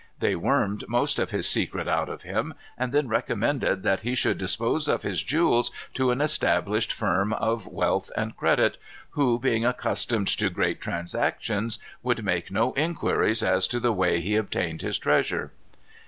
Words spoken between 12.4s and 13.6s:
no inquiries